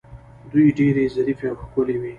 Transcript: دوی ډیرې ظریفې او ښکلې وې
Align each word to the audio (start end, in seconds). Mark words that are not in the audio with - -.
دوی 0.51 0.67
ډیرې 0.77 1.03
ظریفې 1.15 1.45
او 1.51 1.57
ښکلې 1.61 1.95
وې 2.01 2.09